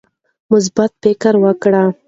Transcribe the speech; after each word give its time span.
مثبت 0.51 0.91
فکر 1.03 1.33
وکړئ. 1.43 1.87